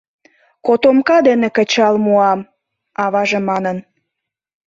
[0.65, 2.49] Котомка дене кычал муам,—
[3.03, 3.77] аваже манын.